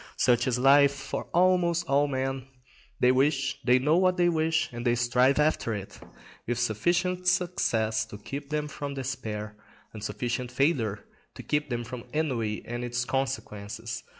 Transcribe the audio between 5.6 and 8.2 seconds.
it, with sufficient success to